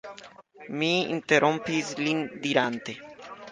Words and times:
Mi 0.79 0.89
interrompis 1.17 1.93
lin 2.01 2.25
dirante: 2.47 2.99